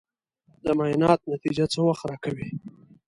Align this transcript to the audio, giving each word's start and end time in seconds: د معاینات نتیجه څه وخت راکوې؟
د 0.63 0.65
معاینات 0.77 1.19
نتیجه 1.33 1.65
څه 1.73 1.79
وخت 1.87 2.03
راکوې؟ 2.11 2.47